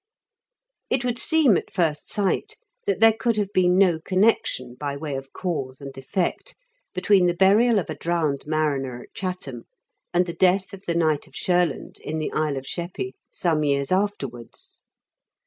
It 0.89 1.05
would 1.05 1.19
seem, 1.19 1.57
at 1.57 1.69
first 1.71 2.09
sight, 2.11 2.55
that 2.87 3.01
there 3.01 3.13
could 3.13 3.37
have 3.37 3.53
been 3.53 3.77
no 3.77 3.99
connection, 3.99 4.73
by 4.73 4.97
way 4.97 5.15
of 5.15 5.31
C9,use 5.31 5.79
and 5.79 5.95
effect, 5.95 6.55
between 6.95 7.27
the 7.27 7.35
burial 7.35 7.77
of 7.77 7.87
a 7.87 7.93
drowned 7.93 8.41
mariner 8.47 9.03
at 9.03 9.13
Chatham 9.13 9.65
and 10.11 10.25
the 10.25 10.33
death 10.33 10.73
of 10.73 10.85
the 10.87 10.95
knight 10.95 11.27
of 11.27 11.33
Shurland, 11.35 11.99
in 11.99 12.17
the 12.17 12.31
Isle 12.33 12.57
of 12.57 12.65
Sheppey, 12.65 13.13
some 13.29 13.63
years 13.63 13.91
afterwards. 13.91 14.81